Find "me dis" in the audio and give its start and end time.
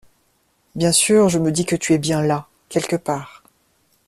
1.37-1.63